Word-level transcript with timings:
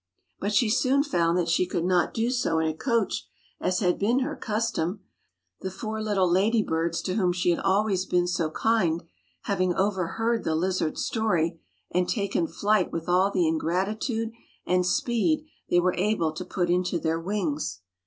But 0.39 0.51
she 0.51 0.67
soon 0.67 1.03
found 1.03 1.37
that 1.37 1.47
she 1.47 1.67
could 1.67 1.85
not 1.85 2.11
do 2.11 2.31
so 2.31 2.57
in 2.57 2.65
a 2.65 2.73
coach, 2.73 3.27
as 3.59 3.81
had 3.81 3.99
been 3.99 4.21
her 4.21 4.35
custom, 4.35 5.01
the 5.59 5.69
four 5.69 6.01
little 6.01 6.27
lady 6.27 6.63
birds 6.63 7.03
to 7.03 7.13
whom 7.13 7.31
she 7.31 7.51
had 7.51 7.59
always 7.59 8.07
been 8.07 8.25
so 8.25 8.49
kind 8.49 9.03
having 9.43 9.75
over 9.75 10.07
heard 10.17 10.43
the 10.43 10.55
lizard's 10.55 11.05
story, 11.05 11.61
and 11.91 12.09
taken 12.09 12.47
flight 12.47 12.91
with 12.91 13.07
all 13.07 13.29
the 13.29 13.47
ingratitude 13.47 14.31
and 14.65 14.87
speed 14.87 15.45
they 15.69 15.79
were 15.79 15.93
able 15.93 16.31
to 16.33 16.43
put 16.45 16.71
into 16.71 16.97
their 16.97 17.19
wings. 17.19 17.81